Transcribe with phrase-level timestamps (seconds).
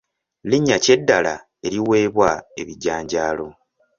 [0.49, 1.33] Linnya ki eddala
[1.65, 2.29] eriweebwa
[2.61, 3.47] ebijanjaalo?